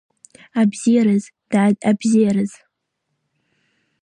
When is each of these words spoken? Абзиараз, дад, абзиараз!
Абзиараз, 0.61 1.23
дад, 1.55 1.77
абзиараз! 1.91 2.51